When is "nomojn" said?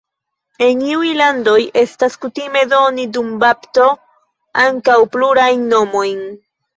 5.75-6.25